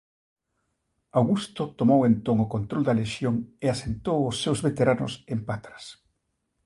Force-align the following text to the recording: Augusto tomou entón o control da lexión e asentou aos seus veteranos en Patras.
Augusto 1.19 1.61
tomou 1.79 2.01
entón 2.09 2.37
o 2.45 2.51
control 2.53 2.83
da 2.85 2.97
lexión 3.01 3.35
e 3.63 3.65
asentou 3.69 4.17
aos 4.23 4.37
seus 4.43 4.59
veteranos 4.67 5.13
en 5.33 5.39
Patras. 5.49 5.85